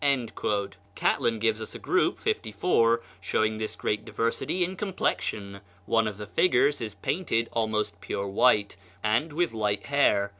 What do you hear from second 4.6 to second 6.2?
in complexion: one of